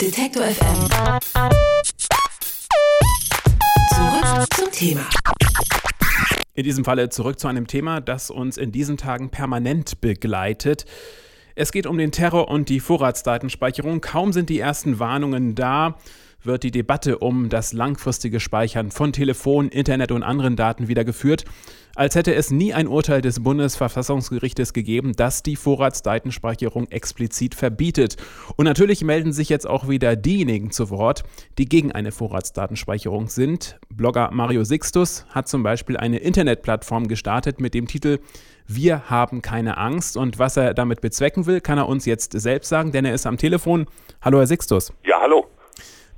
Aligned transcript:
Detektor 0.00 0.42
FM. 0.42 0.88
Zurück 3.94 4.54
zum 4.54 4.72
Thema. 4.72 5.06
In 6.54 6.64
diesem 6.64 6.84
Falle 6.84 7.10
zurück 7.10 7.38
zu 7.38 7.46
einem 7.46 7.68
Thema, 7.68 8.00
das 8.00 8.28
uns 8.30 8.56
in 8.56 8.72
diesen 8.72 8.96
Tagen 8.96 9.30
permanent 9.30 10.00
begleitet. 10.00 10.84
Es 11.54 11.70
geht 11.70 11.86
um 11.86 11.96
den 11.96 12.10
Terror 12.10 12.48
und 12.48 12.70
die 12.70 12.80
Vorratsdatenspeicherung. 12.80 14.00
Kaum 14.00 14.32
sind 14.32 14.50
die 14.50 14.58
ersten 14.58 14.98
Warnungen 14.98 15.54
da, 15.54 15.96
wird 16.42 16.64
die 16.64 16.72
Debatte 16.72 17.18
um 17.18 17.48
das 17.48 17.72
langfristige 17.72 18.40
Speichern 18.40 18.90
von 18.90 19.12
Telefon, 19.12 19.68
Internet 19.68 20.10
und 20.10 20.24
anderen 20.24 20.56
Daten 20.56 20.88
wieder 20.88 21.04
geführt, 21.04 21.44
als 21.94 22.14
hätte 22.14 22.34
es 22.34 22.50
nie 22.50 22.74
ein 22.74 22.88
Urteil 22.88 23.20
des 23.20 23.42
Bundesverfassungsgerichtes 23.42 24.72
gegeben, 24.72 25.12
das 25.16 25.42
die 25.42 25.56
Vorratsdatenspeicherung 25.56 26.88
explizit 26.88 27.54
verbietet. 27.54 28.16
Und 28.56 28.64
natürlich 28.64 29.04
melden 29.04 29.32
sich 29.32 29.48
jetzt 29.48 29.66
auch 29.66 29.88
wieder 29.88 30.16
diejenigen 30.16 30.70
zu 30.70 30.90
Wort, 30.90 31.24
die 31.58 31.66
gegen 31.66 31.92
eine 31.92 32.12
Vorratsdatenspeicherung 32.12 33.28
sind. 33.28 33.78
Blogger 33.88 34.30
Mario 34.32 34.64
Sixtus 34.64 35.26
hat 35.30 35.48
zum 35.48 35.62
Beispiel 35.62 35.96
eine 35.96 36.18
Internetplattform 36.18 37.08
gestartet 37.08 37.60
mit 37.60 37.74
dem 37.74 37.86
Titel 37.86 38.18
Wir 38.66 39.10
haben 39.10 39.42
keine 39.42 39.76
Angst. 39.78 40.16
Und 40.16 40.38
was 40.38 40.56
er 40.56 40.74
damit 40.74 41.00
bezwecken 41.00 41.46
will, 41.46 41.60
kann 41.60 41.78
er 41.78 41.88
uns 41.88 42.06
jetzt 42.06 42.32
selbst 42.32 42.68
sagen, 42.68 42.92
denn 42.92 43.04
er 43.04 43.14
ist 43.14 43.26
am 43.26 43.36
Telefon. 43.36 43.86
Hallo, 44.20 44.38
Herr 44.38 44.46
Sixtus. 44.46 44.92
Ja, 45.04 45.20
hallo. 45.20 45.46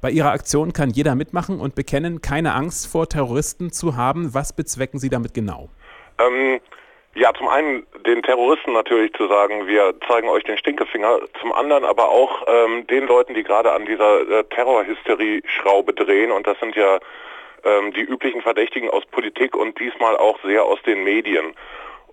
Bei 0.06 0.12
Ihrer 0.12 0.30
Aktion 0.30 0.72
kann 0.72 0.90
jeder 0.90 1.16
mitmachen 1.16 1.58
und 1.58 1.74
bekennen, 1.74 2.20
keine 2.22 2.54
Angst 2.54 2.86
vor 2.86 3.08
Terroristen 3.08 3.72
zu 3.72 3.96
haben. 3.96 4.34
Was 4.34 4.54
bezwecken 4.54 5.00
Sie 5.00 5.10
damit 5.10 5.34
genau? 5.34 5.68
Ähm, 6.20 6.60
ja, 7.16 7.34
zum 7.34 7.48
einen 7.48 7.84
den 8.06 8.22
Terroristen 8.22 8.72
natürlich 8.72 9.12
zu 9.14 9.26
sagen, 9.26 9.66
wir 9.66 9.94
zeigen 10.06 10.28
euch 10.28 10.44
den 10.44 10.58
Stinkefinger, 10.58 11.18
zum 11.40 11.52
anderen 11.52 11.84
aber 11.84 12.08
auch 12.08 12.46
ähm, 12.46 12.86
den 12.86 13.08
Leuten, 13.08 13.34
die 13.34 13.42
gerade 13.42 13.72
an 13.72 13.84
dieser 13.84 14.20
äh, 14.30 14.44
Terrorhysterie-Schraube 14.44 15.92
drehen 15.92 16.30
und 16.30 16.46
das 16.46 16.56
sind 16.60 16.76
ja 16.76 17.00
ähm, 17.64 17.92
die 17.92 18.02
üblichen 18.02 18.42
Verdächtigen 18.42 18.88
aus 18.88 19.04
Politik 19.06 19.56
und 19.56 19.76
diesmal 19.80 20.16
auch 20.16 20.38
sehr 20.44 20.62
aus 20.62 20.80
den 20.82 21.02
Medien. 21.02 21.52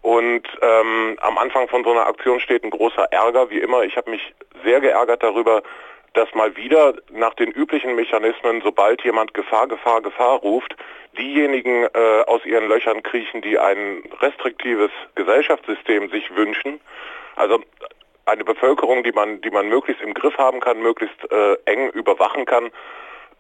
Und 0.02 0.47
ähm, 0.63 1.16
am 1.22 1.38
Anfang 1.38 1.67
von 1.67 1.83
so 1.83 1.91
einer 1.91 2.07
Aktion 2.07 2.39
steht 2.39 2.63
ein 2.63 2.72
großer 2.72 3.03
Ärger, 3.11 3.52
wie 3.52 3.59
immer. 3.59 3.83
Ich 3.83 3.97
habe 3.97 4.09
mich 4.09 4.33
sehr 4.66 4.81
geärgert 4.81 5.22
darüber, 5.22 5.61
dass 6.14 6.33
mal 6.36 6.56
wieder 6.56 6.94
nach 7.11 7.33
den 7.33 7.52
üblichen 7.52 7.95
Mechanismen, 7.95 8.61
sobald 8.64 9.03
jemand 9.03 9.33
Gefahr, 9.33 9.67
Gefahr, 9.67 10.02
Gefahr 10.02 10.39
ruft, 10.39 10.75
diejenigen 11.17 11.86
äh, 11.94 12.22
aus 12.28 12.45
ihren 12.45 12.67
Löchern 12.67 13.03
kriechen, 13.03 13.42
die 13.42 13.58
ein 13.58 14.03
restriktives 14.22 14.91
Gesellschaftssystem 15.16 16.09
sich 16.09 16.36
wünschen. 16.36 16.80
Also 17.36 17.59
eine 18.25 18.44
Bevölkerung, 18.44 19.03
die 19.03 19.11
man, 19.11 19.41
die 19.41 19.50
man 19.50 19.67
möglichst 19.67 20.02
im 20.02 20.14
Griff 20.14 20.38
haben 20.38 20.59
kann, 20.59 20.81
möglichst 20.81 21.31
äh, 21.31 21.56
eng 21.66 21.89
überwachen 21.89 22.45
kann. 22.45 22.72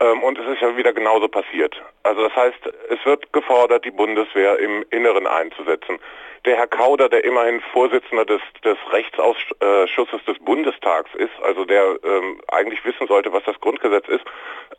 Ähm, 0.03 0.23
und 0.23 0.37
es 0.37 0.45
ist 0.47 0.61
ja 0.61 0.75
wieder 0.75 0.93
genauso 0.93 1.27
passiert. 1.27 1.81
Also 2.03 2.23
das 2.23 2.35
heißt, 2.35 2.59
es 2.89 3.05
wird 3.05 3.31
gefordert, 3.31 3.85
die 3.85 3.91
Bundeswehr 3.91 4.59
im 4.59 4.83
Inneren 4.89 5.27
einzusetzen 5.27 5.99
der 6.45 6.57
Herr 6.57 6.67
Kauder, 6.67 7.07
der 7.07 7.23
immerhin 7.23 7.61
Vorsitzender 7.71 8.25
des, 8.25 8.41
des 8.65 8.77
Rechtsausschusses 8.91 10.25
des 10.25 10.37
Bundestags 10.39 11.09
ist, 11.15 11.31
also 11.41 11.63
der 11.63 11.97
ähm, 12.03 12.41
eigentlich 12.51 12.83
wissen 12.83 13.07
sollte, 13.07 13.31
was 13.31 13.43
das 13.45 13.59
Grundgesetz 13.61 14.07
ist, 14.09 14.25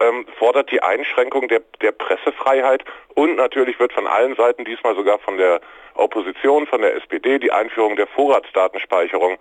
ähm, 0.00 0.26
fordert 0.38 0.70
die 0.70 0.82
Einschränkung 0.82 1.48
der, 1.48 1.62
der 1.80 1.92
Pressefreiheit 1.92 2.84
und 3.14 3.36
natürlich 3.36 3.78
wird 3.80 3.92
von 3.92 4.06
allen 4.06 4.34
Seiten, 4.36 4.64
diesmal 4.64 4.94
sogar 4.94 5.18
von 5.20 5.38
der 5.38 5.60
Opposition, 5.94 6.66
von 6.66 6.82
der 6.82 6.96
SPD, 6.96 7.38
die 7.38 7.52
Einführung 7.52 7.96
der 7.96 8.08
Vorratsdatenspeicherung 8.08 9.38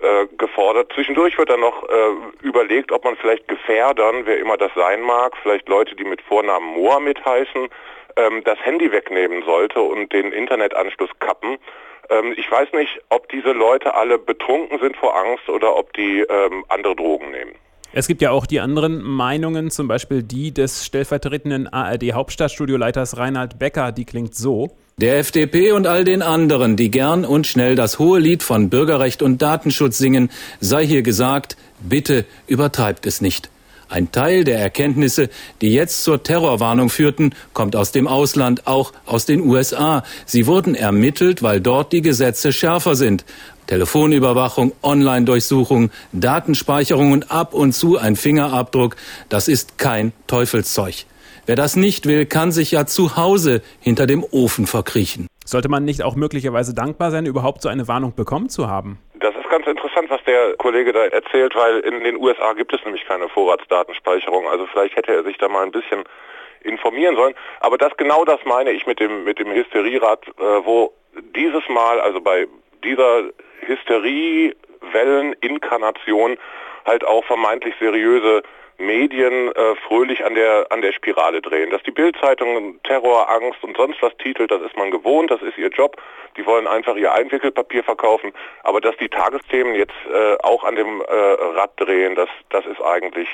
äh, 0.00 0.26
gefordert. 0.36 0.92
Zwischendurch 0.94 1.36
wird 1.38 1.50
dann 1.50 1.60
noch 1.60 1.82
äh, 1.88 2.46
überlegt, 2.46 2.92
ob 2.92 3.04
man 3.04 3.16
vielleicht 3.16 3.48
Gefährdern, 3.48 4.26
wer 4.26 4.38
immer 4.38 4.56
das 4.56 4.70
sein 4.76 5.00
mag, 5.00 5.36
vielleicht 5.42 5.68
Leute, 5.68 5.96
die 5.96 6.04
mit 6.04 6.22
Vornamen 6.22 6.74
Mohammed 6.74 7.24
heißen, 7.24 7.68
ähm, 8.16 8.42
das 8.44 8.58
Handy 8.60 8.92
wegnehmen 8.92 9.42
sollte 9.44 9.80
und 9.80 10.12
den 10.12 10.32
Internetanschluss 10.32 11.10
kappen. 11.18 11.58
Ähm, 12.10 12.34
ich 12.36 12.50
weiß 12.50 12.72
nicht, 12.74 13.00
ob 13.08 13.28
diese 13.28 13.52
Leute 13.52 13.94
alle 13.94 14.18
betrunken 14.18 14.78
sind 14.78 14.96
vor 14.96 15.16
Angst 15.16 15.48
oder 15.48 15.76
ob 15.76 15.92
die 15.94 16.20
ähm, 16.20 16.64
andere 16.68 16.94
Drogen 16.94 17.30
nehmen. 17.30 17.52
Es 17.92 18.06
gibt 18.06 18.20
ja 18.20 18.32
auch 18.32 18.46
die 18.46 18.60
anderen 18.60 19.02
Meinungen, 19.02 19.70
zum 19.70 19.88
Beispiel 19.88 20.22
die 20.22 20.52
des 20.52 20.84
stellvertretenden 20.84 21.72
ARD-Hauptstadtstudioleiters 21.72 23.16
Reinhard 23.16 23.58
Becker, 23.58 23.92
die 23.92 24.04
klingt 24.04 24.34
so. 24.34 24.68
Der 25.00 25.20
FDP 25.20 25.70
und 25.70 25.86
all 25.86 26.02
den 26.02 26.22
anderen, 26.22 26.74
die 26.74 26.90
gern 26.90 27.24
und 27.24 27.46
schnell 27.46 27.76
das 27.76 28.00
hohe 28.00 28.18
Lied 28.18 28.42
von 28.42 28.68
Bürgerrecht 28.68 29.22
und 29.22 29.40
Datenschutz 29.40 29.96
singen, 29.96 30.28
sei 30.58 30.84
hier 30.84 31.02
gesagt, 31.02 31.56
bitte 31.78 32.24
übertreibt 32.48 33.06
es 33.06 33.20
nicht. 33.20 33.48
Ein 33.88 34.10
Teil 34.10 34.42
der 34.42 34.58
Erkenntnisse, 34.58 35.30
die 35.60 35.72
jetzt 35.72 36.02
zur 36.02 36.24
Terrorwarnung 36.24 36.90
führten, 36.90 37.32
kommt 37.52 37.76
aus 37.76 37.92
dem 37.92 38.08
Ausland, 38.08 38.66
auch 38.66 38.92
aus 39.06 39.24
den 39.24 39.40
USA. 39.42 40.02
Sie 40.26 40.48
wurden 40.48 40.74
ermittelt, 40.74 41.44
weil 41.44 41.60
dort 41.60 41.92
die 41.92 42.02
Gesetze 42.02 42.52
schärfer 42.52 42.96
sind. 42.96 43.24
Telefonüberwachung, 43.68 44.72
Online-Durchsuchung, 44.82 45.90
Datenspeicherung 46.12 47.12
und 47.12 47.30
ab 47.30 47.54
und 47.54 47.72
zu 47.72 47.98
ein 47.98 48.16
Fingerabdruck, 48.16 48.96
das 49.28 49.46
ist 49.46 49.78
kein 49.78 50.12
Teufelszeug. 50.26 51.06
Wer 51.48 51.56
das 51.56 51.74
nicht 51.76 52.06
will, 52.06 52.26
kann 52.26 52.52
sich 52.52 52.72
ja 52.72 52.84
zu 52.84 53.16
Hause 53.16 53.62
hinter 53.80 54.06
dem 54.06 54.22
Ofen 54.22 54.66
verkriechen. 54.66 55.28
Sollte 55.46 55.70
man 55.70 55.82
nicht 55.82 56.02
auch 56.02 56.14
möglicherweise 56.14 56.74
dankbar 56.74 57.10
sein, 57.10 57.24
überhaupt 57.24 57.62
so 57.62 57.70
eine 57.70 57.88
Warnung 57.88 58.14
bekommen 58.14 58.50
zu 58.50 58.68
haben? 58.68 58.98
Das 59.20 59.34
ist 59.34 59.48
ganz 59.48 59.66
interessant, 59.66 60.10
was 60.10 60.22
der 60.24 60.56
Kollege 60.58 60.92
da 60.92 61.06
erzählt, 61.06 61.54
weil 61.54 61.78
in 61.78 62.04
den 62.04 62.18
USA 62.18 62.52
gibt 62.52 62.74
es 62.74 62.84
nämlich 62.84 63.06
keine 63.06 63.30
Vorratsdatenspeicherung. 63.30 64.46
Also 64.46 64.66
vielleicht 64.66 64.94
hätte 64.94 65.14
er 65.14 65.24
sich 65.24 65.38
da 65.38 65.48
mal 65.48 65.64
ein 65.64 65.72
bisschen 65.72 66.04
informieren 66.64 67.16
sollen. 67.16 67.34
Aber 67.60 67.78
das 67.78 67.96
genau 67.96 68.26
das 68.26 68.40
meine 68.44 68.72
ich 68.72 68.86
mit 68.86 69.00
dem 69.00 69.24
mit 69.24 69.38
dem 69.38 69.50
Hysterierat, 69.50 70.28
äh, 70.28 70.66
wo 70.66 70.92
dieses 71.34 71.66
Mal, 71.70 71.98
also 71.98 72.20
bei 72.20 72.46
dieser 72.84 73.22
Hysteriewelleninkarnation 73.60 76.36
halt 76.84 77.06
auch 77.06 77.24
vermeintlich 77.24 77.74
seriöse 77.80 78.42
Medien 78.78 79.52
äh, 79.52 79.74
fröhlich 79.86 80.24
an 80.24 80.34
der 80.34 80.66
an 80.70 80.80
der 80.82 80.92
Spirale 80.92 81.42
drehen. 81.42 81.70
Dass 81.70 81.82
die 81.82 81.90
Bildzeitung 81.90 82.80
Terror, 82.84 83.28
Angst 83.30 83.62
und 83.62 83.76
sonst 83.76 84.00
was 84.00 84.16
titelt, 84.18 84.50
das 84.50 84.62
ist 84.62 84.76
man 84.76 84.90
gewohnt, 84.90 85.30
das 85.30 85.42
ist 85.42 85.58
ihr 85.58 85.68
Job. 85.68 86.00
Die 86.36 86.46
wollen 86.46 86.66
einfach 86.66 86.96
ihr 86.96 87.12
Einwickelpapier 87.12 87.82
verkaufen. 87.82 88.32
Aber 88.62 88.80
dass 88.80 88.96
die 88.98 89.08
Tagesthemen 89.08 89.74
jetzt 89.74 89.96
äh, 90.12 90.36
auch 90.42 90.64
an 90.64 90.76
dem 90.76 91.00
äh, 91.00 91.14
Rad 91.58 91.72
drehen, 91.76 92.14
das 92.14 92.28
das 92.50 92.64
ist 92.66 92.80
eigentlich 92.80 93.28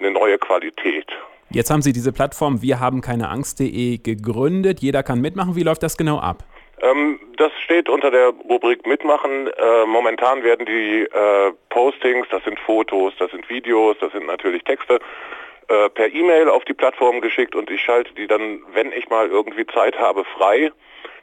eine 0.00 0.10
neue 0.10 0.38
Qualität. 0.38 1.06
Jetzt 1.50 1.70
haben 1.70 1.80
Sie 1.80 1.92
diese 1.92 2.12
Plattform 2.12 2.60
wir 2.60 2.78
haben 2.78 3.00
keine 3.00 3.30
Angst.de 3.30 3.98
gegründet. 3.98 4.80
Jeder 4.80 5.02
kann 5.02 5.20
mitmachen. 5.20 5.56
Wie 5.56 5.62
läuft 5.62 5.82
das 5.82 5.96
genau 5.96 6.18
ab? 6.18 6.44
Ähm, 6.82 7.20
das 7.36 7.52
steht 7.64 7.88
unter 7.88 8.10
der 8.10 8.28
Rubrik 8.28 8.86
Mitmachen. 8.86 9.48
Äh, 9.48 9.86
momentan 9.86 10.42
werden 10.42 10.66
die 10.66 11.02
äh, 11.02 11.52
Postings, 11.70 12.26
das 12.30 12.44
sind 12.44 12.58
Fotos, 12.60 13.14
das 13.18 13.30
sind 13.30 13.48
Videos, 13.48 13.96
das 14.00 14.12
sind 14.12 14.26
natürlich 14.26 14.64
Texte, 14.64 15.00
äh, 15.68 15.88
per 15.90 16.12
E-Mail 16.12 16.48
auf 16.48 16.64
die 16.64 16.74
Plattform 16.74 17.20
geschickt 17.20 17.54
und 17.54 17.70
ich 17.70 17.80
schalte 17.80 18.14
die 18.14 18.26
dann, 18.26 18.62
wenn 18.72 18.92
ich 18.92 19.08
mal 19.08 19.28
irgendwie 19.28 19.66
Zeit 19.66 19.98
habe, 19.98 20.24
frei. 20.24 20.72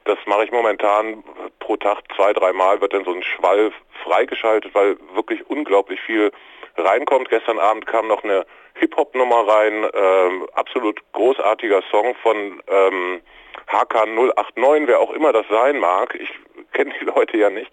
Das 0.03 0.19
mache 0.27 0.43
ich 0.43 0.51
momentan 0.51 1.23
pro 1.59 1.77
Tag 1.77 2.03
zwei, 2.15 2.31
dreimal 2.31 2.79
wird 2.79 2.93
dann 2.93 3.05
so 3.05 3.11
ein 3.11 3.23
Schwall 3.23 3.71
freigeschaltet, 4.03 4.75
weil 4.75 4.97
wirklich 5.15 5.49
unglaublich 5.49 5.99
viel 6.01 6.31
reinkommt. 6.77 7.29
Gestern 7.29 7.57
Abend 7.57 7.87
kam 7.87 8.07
noch 8.07 8.23
eine 8.23 8.45
Hip-Hop-Nummer 8.75 9.47
rein, 9.47 9.87
ähm, 9.93 10.47
absolut 10.53 10.99
großartiger 11.13 11.81
Song 11.89 12.13
von 12.21 12.61
ähm, 12.67 13.21
HK 13.67 14.05
089, 14.05 14.87
wer 14.87 14.99
auch 14.99 15.11
immer 15.11 15.33
das 15.33 15.47
sein 15.49 15.79
mag. 15.79 16.15
Ich 16.15 16.29
kenne 16.73 16.93
die 16.99 17.05
Leute 17.05 17.37
ja 17.37 17.49
nicht. 17.49 17.71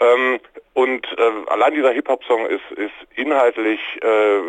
Ähm, 0.00 0.40
und 0.72 1.06
äh, 1.18 1.50
allein 1.50 1.74
dieser 1.74 1.92
Hip-Hop-Song 1.92 2.46
ist, 2.46 2.68
ist 2.76 2.92
inhaltlich 3.14 3.80
äh, 4.02 4.40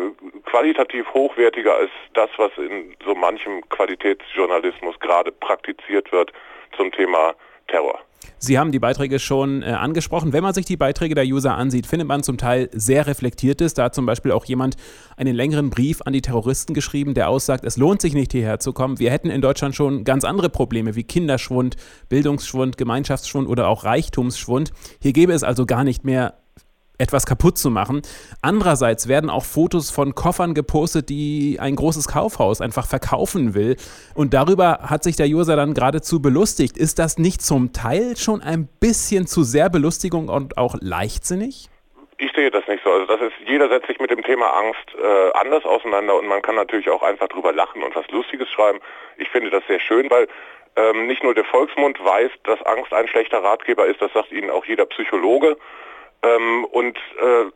qualitativ 0.44 1.06
hochwertiger 1.14 1.76
als 1.76 1.90
das, 2.14 2.30
was 2.36 2.50
in 2.58 2.96
so 3.04 3.14
manchem 3.14 3.66
Qualitätsjournalismus 3.68 4.98
gerade 4.98 5.30
praktiziert 5.30 6.10
wird 6.10 6.32
zum 6.76 6.90
Thema 6.90 7.34
Terror. 7.68 8.00
Sie 8.38 8.58
haben 8.58 8.72
die 8.72 8.78
Beiträge 8.78 9.18
schon 9.18 9.62
äh, 9.62 9.66
angesprochen. 9.66 10.32
Wenn 10.32 10.42
man 10.42 10.54
sich 10.54 10.66
die 10.66 10.76
Beiträge 10.76 11.14
der 11.14 11.24
User 11.24 11.54
ansieht, 11.54 11.86
findet 11.86 12.08
man 12.08 12.22
zum 12.22 12.38
Teil 12.38 12.68
sehr 12.72 13.06
reflektiertes. 13.06 13.74
Da 13.74 13.84
hat 13.84 13.94
zum 13.94 14.06
Beispiel 14.06 14.32
auch 14.32 14.44
jemand 14.44 14.76
einen 15.16 15.34
längeren 15.34 15.70
Brief 15.70 16.02
an 16.02 16.12
die 16.12 16.22
Terroristen 16.22 16.74
geschrieben, 16.74 17.14
der 17.14 17.28
aussagt, 17.28 17.64
es 17.64 17.76
lohnt 17.76 18.00
sich 18.00 18.14
nicht 18.14 18.32
hierher 18.32 18.58
zu 18.60 18.72
kommen. 18.72 18.98
Wir 18.98 19.10
hätten 19.10 19.30
in 19.30 19.40
Deutschland 19.40 19.74
schon 19.74 20.04
ganz 20.04 20.24
andere 20.24 20.48
Probleme 20.48 20.94
wie 20.94 21.04
Kinderschwund, 21.04 21.76
Bildungsschwund, 22.08 22.76
Gemeinschaftsschwund 22.76 23.48
oder 23.48 23.68
auch 23.68 23.84
Reichtumsschwund. 23.84 24.72
Hier 25.00 25.12
gäbe 25.12 25.32
es 25.32 25.42
also 25.42 25.66
gar 25.66 25.84
nicht 25.84 26.04
mehr 26.04 26.34
etwas 26.98 27.26
kaputt 27.26 27.58
zu 27.58 27.70
machen. 27.70 28.02
Andererseits 28.42 29.08
werden 29.08 29.30
auch 29.30 29.44
Fotos 29.44 29.90
von 29.90 30.14
Koffern 30.14 30.54
gepostet, 30.54 31.08
die 31.08 31.58
ein 31.60 31.76
großes 31.76 32.08
Kaufhaus 32.08 32.60
einfach 32.60 32.86
verkaufen 32.86 33.54
will. 33.54 33.76
Und 34.14 34.34
darüber 34.34 34.78
hat 34.88 35.04
sich 35.04 35.16
der 35.16 35.26
User 35.26 35.56
dann 35.56 35.74
geradezu 35.74 36.20
belustigt. 36.20 36.76
Ist 36.76 36.98
das 36.98 37.18
nicht 37.18 37.42
zum 37.42 37.72
Teil 37.72 38.16
schon 38.16 38.40
ein 38.40 38.68
bisschen 38.80 39.26
zu 39.26 39.42
sehr 39.42 39.68
Belustigung 39.68 40.28
und 40.28 40.58
auch 40.58 40.76
leichtsinnig? 40.80 41.68
Ich 42.18 42.32
sehe 42.32 42.50
das 42.50 42.66
nicht 42.66 42.82
so. 42.82 42.90
Also 42.90 43.06
das 43.06 43.20
ist, 43.20 43.34
jeder 43.46 43.68
setzt 43.68 43.88
sich 43.88 44.00
mit 44.00 44.10
dem 44.10 44.22
Thema 44.22 44.46
Angst 44.46 44.94
äh, 44.94 45.32
anders 45.34 45.64
auseinander 45.66 46.18
und 46.18 46.26
man 46.26 46.40
kann 46.40 46.54
natürlich 46.54 46.88
auch 46.88 47.02
einfach 47.02 47.28
drüber 47.28 47.52
lachen 47.52 47.82
und 47.82 47.94
was 47.94 48.08
Lustiges 48.08 48.50
schreiben. 48.50 48.80
Ich 49.18 49.28
finde 49.28 49.50
das 49.50 49.62
sehr 49.66 49.80
schön, 49.80 50.08
weil 50.10 50.26
ähm, 50.76 51.06
nicht 51.06 51.22
nur 51.22 51.34
der 51.34 51.44
Volksmund 51.44 52.02
weiß, 52.02 52.30
dass 52.44 52.62
Angst 52.62 52.92
ein 52.92 53.08
schlechter 53.08 53.42
Ratgeber 53.42 53.86
ist, 53.86 54.00
das 54.00 54.12
sagt 54.12 54.32
Ihnen 54.32 54.50
auch 54.50 54.64
jeder 54.64 54.86
Psychologe. 54.86 55.58
Ähm, 56.26 56.64
und 56.66 56.96
äh, 56.96 57.50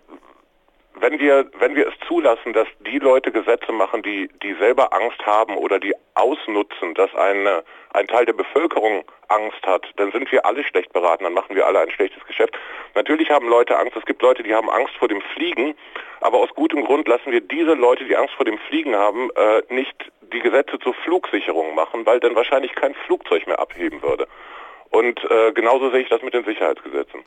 wenn 1.00 1.18
wir, 1.18 1.50
wenn 1.58 1.74
wir 1.74 1.88
es 1.88 1.94
zulassen, 2.06 2.52
dass 2.52 2.68
die 2.80 2.98
Leute 2.98 3.32
Gesetze 3.32 3.72
machen, 3.72 4.02
die, 4.02 4.28
die 4.42 4.54
selber 4.54 4.92
Angst 4.92 5.24
haben 5.24 5.56
oder 5.56 5.78
die 5.78 5.94
ausnutzen, 6.14 6.94
dass 6.94 7.14
eine, 7.14 7.64
ein 7.94 8.06
Teil 8.06 8.26
der 8.26 8.34
Bevölkerung 8.34 9.04
Angst 9.28 9.64
hat, 9.64 9.86
dann 9.96 10.12
sind 10.12 10.30
wir 10.30 10.44
alle 10.44 10.62
schlecht 10.64 10.92
beraten, 10.92 11.24
dann 11.24 11.32
machen 11.32 11.56
wir 11.56 11.66
alle 11.66 11.80
ein 11.80 11.90
schlechtes 11.90 12.24
Geschäft. 12.26 12.54
Natürlich 12.94 13.30
haben 13.30 13.48
Leute 13.48 13.78
Angst, 13.78 13.96
es 13.96 14.04
gibt 14.04 14.20
Leute, 14.20 14.42
die 14.42 14.54
haben 14.54 14.68
Angst 14.68 14.94
vor 14.98 15.08
dem 15.08 15.22
Fliegen, 15.34 15.74
aber 16.20 16.38
aus 16.38 16.50
gutem 16.54 16.84
Grund 16.84 17.08
lassen 17.08 17.32
wir 17.32 17.40
diese 17.40 17.74
Leute, 17.74 18.04
die 18.04 18.16
Angst 18.16 18.34
vor 18.34 18.44
dem 18.44 18.58
Fliegen 18.58 18.94
haben, 18.94 19.30
äh, 19.36 19.62
nicht 19.72 20.10
die 20.32 20.40
Gesetze 20.40 20.78
zur 20.80 20.94
Flugsicherung 20.94 21.74
machen, 21.74 22.04
weil 22.04 22.20
dann 22.20 22.34
wahrscheinlich 22.34 22.74
kein 22.74 22.94
Flugzeug 23.06 23.46
mehr 23.46 23.58
abheben 23.58 24.02
würde. 24.02 24.26
Und 24.90 25.20
äh, 25.30 25.52
genauso 25.52 25.90
sehe 25.90 26.00
ich 26.00 26.08
das 26.08 26.22
mit 26.22 26.34
den 26.34 26.44
Sicherheitsgesetzen. 26.44 27.20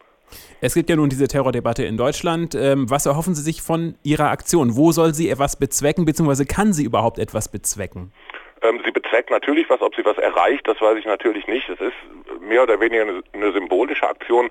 Es 0.62 0.74
gibt 0.74 0.90
ja 0.90 0.96
nun 0.96 1.10
diese 1.10 1.28
Terrordebatte 1.28 1.84
in 1.84 1.98
Deutschland. 1.98 2.56
Ähm, 2.56 2.90
was 2.90 3.06
erhoffen 3.06 3.36
Sie 3.36 3.42
sich 3.42 3.62
von 3.62 3.96
Ihrer 4.04 4.32
Aktion? 4.32 4.76
Wo 4.76 4.92
soll 4.92 5.14
sie 5.14 5.30
etwas 5.30 5.58
bezwecken, 5.58 6.06
beziehungsweise 6.06 6.46
kann 6.46 6.74
sie 6.74 6.84
überhaupt 6.84 7.20
etwas 7.20 7.50
bezwecken? 7.50 8.14
Ähm, 8.62 8.82
sie 8.84 8.92
bezweckt 8.92 9.30
natürlich 9.30 9.70
was, 9.70 9.82
ob 9.82 9.96
sie 9.96 10.06
was 10.06 10.18
erreicht, 10.18 10.68
das 10.68 10.80
weiß 10.80 10.98
ich 10.98 11.06
natürlich 11.06 11.48
nicht. 11.48 11.68
Es 11.70 11.80
ist 11.80 11.94
mehr 12.42 12.64
oder 12.64 12.80
weniger 12.80 13.04
eine, 13.04 13.22
eine 13.34 13.52
symbolische 13.52 14.08
Aktion, 14.08 14.50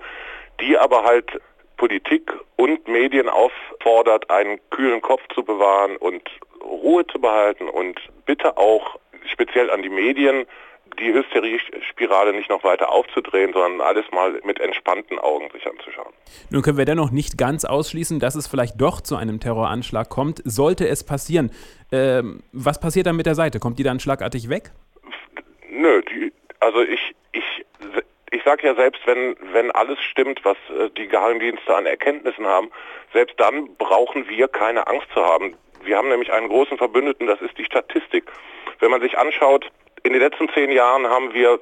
die 0.60 0.76
aber 0.76 1.02
halt 1.02 1.40
Politik 1.78 2.32
und 2.56 2.86
Medien 2.86 3.28
auffordert, 3.28 4.30
einen 4.30 4.60
kühlen 4.70 5.00
Kopf 5.00 5.22
zu 5.34 5.42
bewahren 5.42 5.96
und 5.96 6.22
Ruhe 6.62 7.06
zu 7.06 7.20
behalten 7.20 7.68
und 7.68 7.98
bitte 8.26 8.56
auch 8.56 8.98
speziell 9.26 9.70
an 9.70 9.82
die 9.82 9.88
Medien, 9.88 10.46
die 10.98 11.12
Hysterie-Spirale 11.12 12.32
nicht 12.32 12.50
noch 12.50 12.64
weiter 12.64 12.90
aufzudrehen, 12.90 13.52
sondern 13.52 13.80
alles 13.80 14.04
mal 14.12 14.40
mit 14.44 14.60
entspannten 14.60 15.18
Augen 15.18 15.48
sich 15.52 15.66
anzuschauen. 15.66 16.12
Nun 16.50 16.62
können 16.62 16.78
wir 16.78 16.84
dennoch 16.84 17.10
nicht 17.10 17.38
ganz 17.38 17.64
ausschließen, 17.64 18.20
dass 18.20 18.34
es 18.34 18.46
vielleicht 18.46 18.80
doch 18.80 19.00
zu 19.00 19.16
einem 19.16 19.40
Terroranschlag 19.40 20.08
kommt. 20.08 20.42
Sollte 20.44 20.88
es 20.88 21.04
passieren, 21.04 21.50
ähm, 21.90 22.42
was 22.52 22.80
passiert 22.80 23.06
dann 23.06 23.16
mit 23.16 23.26
der 23.26 23.34
Seite? 23.34 23.58
Kommt 23.58 23.78
die 23.78 23.82
dann 23.82 24.00
schlagartig 24.00 24.48
weg? 24.48 24.70
Nö, 25.70 26.02
die, 26.02 26.32
also 26.60 26.82
ich, 26.82 27.14
ich, 27.32 27.64
ich 28.30 28.42
sage 28.44 28.66
ja 28.66 28.74
selbst, 28.74 29.00
wenn, 29.06 29.36
wenn 29.52 29.70
alles 29.72 29.98
stimmt, 30.00 30.44
was 30.44 30.56
äh, 30.70 30.90
die 30.96 31.08
Geheimdienste 31.08 31.74
an 31.74 31.86
Erkenntnissen 31.86 32.46
haben, 32.46 32.70
selbst 33.12 33.38
dann 33.38 33.74
brauchen 33.76 34.28
wir 34.28 34.48
keine 34.48 34.86
Angst 34.86 35.08
zu 35.12 35.24
haben. 35.24 35.56
Wir 35.84 35.96
haben 35.96 36.08
nämlich 36.08 36.32
einen 36.32 36.48
großen 36.48 36.78
Verbündeten, 36.78 37.26
das 37.26 37.40
ist 37.40 37.58
die 37.58 37.64
Statistik. 37.64 38.24
Wenn 38.78 38.90
man 38.90 39.00
sich 39.00 39.18
anschaut, 39.18 39.70
in 40.04 40.12
den 40.12 40.20
letzten 40.20 40.48
zehn 40.50 40.70
Jahren 40.70 41.06
haben 41.06 41.32
wir 41.32 41.58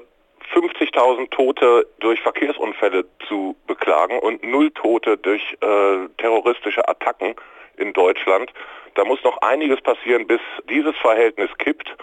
50.000 0.55 1.31
Tote 1.31 1.87
durch 2.01 2.21
Verkehrsunfälle 2.21 3.05
zu 3.29 3.57
beklagen 3.67 4.19
und 4.19 4.43
null 4.43 4.71
Tote 4.73 5.17
durch 5.17 5.43
äh, 5.61 6.09
terroristische 6.19 6.87
Attacken 6.89 7.35
in 7.77 7.93
Deutschland. 7.93 8.53
Da 8.95 9.05
muss 9.05 9.23
noch 9.23 9.39
einiges 9.43 9.81
passieren, 9.81 10.27
bis 10.27 10.41
dieses 10.69 10.97
Verhältnis 10.97 11.51
kippt. 11.59 11.95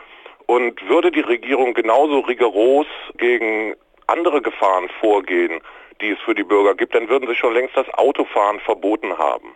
Und 0.45 0.87
würde 0.87 1.11
die 1.11 1.19
Regierung 1.21 1.73
genauso 1.73 2.19
rigoros 2.19 2.87
gegen 3.17 3.75
andere 4.07 4.41
Gefahren 4.41 4.89
vorgehen, 4.99 5.59
die 6.01 6.09
es 6.09 6.19
für 6.19 6.35
die 6.35 6.43
Bürger 6.43 6.75
gibt, 6.75 6.93
dann 6.95 7.09
würden 7.09 7.27
sie 7.27 7.35
schon 7.35 7.53
längst 7.53 7.75
das 7.75 7.87
Autofahren 7.93 8.59
verboten 8.59 9.17
haben. 9.17 9.49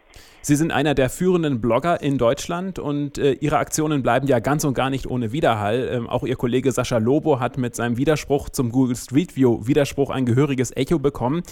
Sie 0.43 0.55
sind 0.55 0.71
einer 0.71 0.95
der 0.95 1.11
führenden 1.11 1.61
Blogger 1.61 2.01
in 2.01 2.17
Deutschland 2.17 2.79
und 2.79 3.19
äh, 3.19 3.33
Ihre 3.33 3.57
Aktionen 3.57 4.01
bleiben 4.01 4.25
ja 4.25 4.39
ganz 4.39 4.63
und 4.63 4.73
gar 4.73 4.89
nicht 4.89 5.05
ohne 5.05 5.31
Widerhall. 5.31 5.87
Ähm, 5.93 6.09
auch 6.09 6.23
Ihr 6.23 6.35
Kollege 6.35 6.71
Sascha 6.71 6.97
Lobo 6.97 7.39
hat 7.39 7.59
mit 7.59 7.75
seinem 7.75 7.97
Widerspruch 7.97 8.49
zum 8.49 8.71
Google 8.71 8.95
Street 8.95 9.35
View 9.35 9.67
Widerspruch 9.67 10.09
ein 10.09 10.25
gehöriges 10.25 10.75
Echo 10.75 10.97
bekommen. 10.97 11.43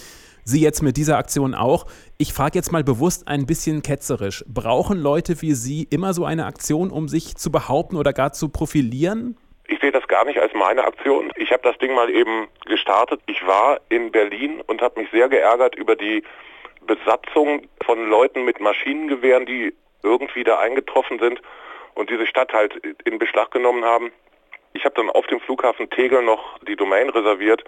Sie 0.42 0.60
jetzt 0.60 0.82
mit 0.82 0.96
dieser 0.96 1.18
Aktion 1.18 1.54
auch. 1.54 1.86
Ich 2.18 2.32
frage 2.32 2.58
jetzt 2.58 2.72
mal 2.72 2.82
bewusst 2.82 3.28
ein 3.28 3.46
bisschen 3.46 3.82
ketzerisch. 3.82 4.44
Brauchen 4.48 4.98
Leute 4.98 5.40
wie 5.40 5.54
Sie 5.54 5.84
immer 5.84 6.12
so 6.12 6.24
eine 6.24 6.46
Aktion, 6.46 6.90
um 6.90 7.06
sich 7.06 7.36
zu 7.36 7.52
behaupten 7.52 7.94
oder 7.96 8.12
gar 8.12 8.32
zu 8.32 8.48
profilieren? 8.48 9.36
Ich 9.70 9.78
sehe 9.78 9.92
das 9.92 10.08
gar 10.08 10.24
nicht 10.24 10.40
als 10.40 10.52
meine 10.52 10.82
Aktion. 10.82 11.30
Ich 11.36 11.52
habe 11.52 11.62
das 11.62 11.78
Ding 11.78 11.94
mal 11.94 12.10
eben 12.10 12.48
gestartet. 12.66 13.20
Ich 13.26 13.46
war 13.46 13.80
in 13.88 14.10
Berlin 14.10 14.60
und 14.66 14.82
habe 14.82 15.00
mich 15.00 15.08
sehr 15.12 15.28
geärgert 15.28 15.76
über 15.76 15.94
die 15.94 16.24
Besatzung 16.88 17.68
von 17.84 18.10
Leuten 18.10 18.44
mit 18.44 18.58
Maschinengewehren, 18.58 19.46
die 19.46 19.72
irgendwie 20.02 20.42
da 20.42 20.58
eingetroffen 20.58 21.20
sind 21.20 21.40
und 21.94 22.10
diese 22.10 22.26
Stadt 22.26 22.52
halt 22.52 22.74
in 23.04 23.18
Beschlag 23.20 23.52
genommen 23.52 23.84
haben. 23.84 24.10
Ich 24.72 24.84
habe 24.84 24.96
dann 24.96 25.08
auf 25.08 25.28
dem 25.28 25.38
Flughafen 25.38 25.88
Tegel 25.88 26.24
noch 26.24 26.58
die 26.66 26.74
Domain 26.74 27.08
reserviert 27.08 27.62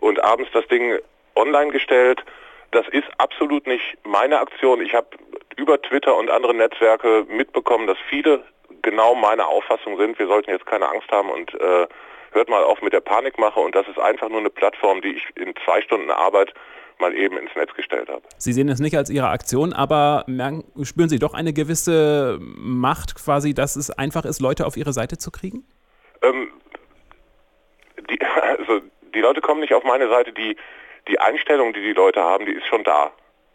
und 0.00 0.22
abends 0.24 0.50
das 0.52 0.66
Ding 0.66 0.98
online 1.36 1.70
gestellt. 1.70 2.24
Das 2.72 2.88
ist 2.88 3.06
absolut 3.18 3.68
nicht 3.68 3.96
meine 4.02 4.40
Aktion. 4.40 4.80
Ich 4.80 4.94
habe 4.94 5.10
über 5.56 5.80
Twitter 5.80 6.16
und 6.16 6.28
andere 6.28 6.54
Netzwerke 6.54 7.24
mitbekommen, 7.28 7.86
dass 7.86 7.98
viele 8.10 8.42
genau 8.86 9.16
meine 9.16 9.46
Auffassung 9.46 9.98
sind, 9.98 10.18
wir 10.18 10.28
sollten 10.28 10.50
jetzt 10.50 10.64
keine 10.64 10.88
Angst 10.88 11.10
haben 11.10 11.28
und 11.28 11.52
äh, 11.54 11.86
hört 12.30 12.48
mal 12.48 12.62
auf 12.62 12.80
mit 12.82 12.92
der 12.92 13.00
Panikmache 13.00 13.58
und 13.58 13.74
das 13.74 13.86
ist 13.88 13.98
einfach 13.98 14.28
nur 14.28 14.38
eine 14.38 14.48
Plattform, 14.48 15.02
die 15.02 15.16
ich 15.16 15.24
in 15.34 15.52
zwei 15.64 15.82
Stunden 15.82 16.10
Arbeit 16.10 16.54
mal 16.98 17.12
eben 17.14 17.36
ins 17.36 17.50
Netz 17.56 17.74
gestellt 17.74 18.08
habe. 18.08 18.22
Sie 18.38 18.52
sehen 18.52 18.68
es 18.68 18.78
nicht 18.78 18.96
als 18.96 19.10
Ihre 19.10 19.28
Aktion, 19.28 19.72
aber 19.72 20.24
merken, 20.28 20.64
spüren 20.84 21.08
Sie 21.08 21.18
doch 21.18 21.34
eine 21.34 21.52
gewisse 21.52 22.38
Macht 22.40 23.16
quasi, 23.16 23.54
dass 23.54 23.74
es 23.74 23.90
einfach 23.90 24.24
ist, 24.24 24.40
Leute 24.40 24.66
auf 24.66 24.76
Ihre 24.76 24.92
Seite 24.92 25.18
zu 25.18 25.32
kriegen? 25.32 25.66
Ähm, 26.22 26.52
die, 28.08 28.18
also 28.58 28.80
die 29.14 29.20
Leute 29.20 29.40
kommen 29.40 29.60
nicht 29.60 29.74
auf 29.74 29.82
meine 29.82 30.08
Seite, 30.08 30.32
die, 30.32 30.56
die 31.08 31.18
Einstellung, 31.18 31.72
die 31.72 31.82
die 31.82 31.92
Leute 31.92 32.22
haben, 32.22 32.46
die 32.46 32.52
ist 32.52 32.66
schon 32.66 32.84
da. 32.84 33.10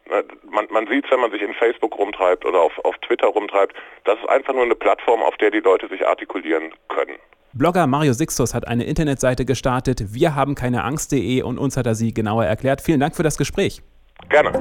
Ne, 0.10 0.24
man, 0.50 0.68
man 0.72 0.88
sieht 0.88 1.06
es, 1.06 1.12
wenn 1.12 1.20
man 1.20 1.32
sich 1.32 1.42
in 1.42 1.54
Facebook 1.54 1.98
rumtreibt 1.98 2.46
oder 2.46 2.60
auf, 2.60 2.78
auf 2.84 2.96
Twitter 3.00 3.28
rumtreibt, 3.28 3.76
das 4.06 4.18
ist 4.20 4.30
einfach 4.30 4.54
nur 4.54 4.64
eine 4.64 4.76
Plattform, 4.76 5.22
auf 5.22 5.36
der 5.38 5.52
die 5.52 5.60
Leute 5.60 5.88
sich 5.88 6.06
artikulieren 6.06 6.74
können. 6.90 7.18
Blogger 7.54 7.86
Mario 7.86 8.14
Sixtus 8.14 8.54
hat 8.54 8.68
eine 8.68 8.86
Internetseite 8.86 9.44
gestartet, 9.44 10.14
wir 10.14 10.36
haben 10.36 10.56
keine 10.56 10.84
Angst.de 10.84 11.42
und 11.42 11.58
uns 11.58 11.76
hat 11.76 11.86
er 11.86 11.96
sie 11.96 12.14
genauer 12.14 12.46
erklärt. 12.46 12.82
Vielen 12.82 13.00
Dank 13.00 13.16
für 13.16 13.24
das 13.24 13.38
Gespräch. 13.38 13.82
Gerne. 14.30 14.52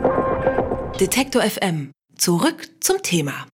Detektor 0.98 1.42
FM. 1.42 1.92
Zurück 2.16 2.68
zum 2.80 3.02
Thema. 3.02 3.46